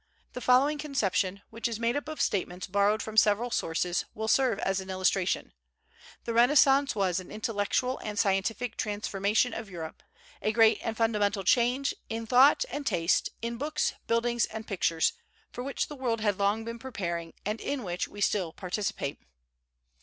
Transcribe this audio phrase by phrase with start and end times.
[0.33, 4.57] The following conception, which is made up of statements borrowed from several sources, will serve
[4.57, 5.53] as an illustration:
[6.23, 10.01] "The Renaissance was an intellectual and scientific transformation of Europe,
[10.41, 15.13] a great and fundamental change in thought and taste, in books, buildings and pictures,
[15.51, 19.19] for which the world had long been preparing and in which we still participate."